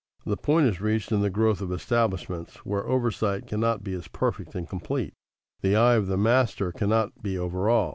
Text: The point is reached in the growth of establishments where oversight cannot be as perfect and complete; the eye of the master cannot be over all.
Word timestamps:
The 0.25 0.35
point 0.35 0.65
is 0.65 0.81
reached 0.81 1.11
in 1.11 1.21
the 1.21 1.29
growth 1.29 1.61
of 1.61 1.71
establishments 1.71 2.65
where 2.65 2.87
oversight 2.87 3.45
cannot 3.45 3.83
be 3.83 3.93
as 3.93 4.07
perfect 4.07 4.55
and 4.55 4.67
complete; 4.67 5.13
the 5.61 5.75
eye 5.75 5.93
of 5.93 6.07
the 6.07 6.17
master 6.17 6.71
cannot 6.71 7.21
be 7.21 7.37
over 7.37 7.69
all. 7.69 7.89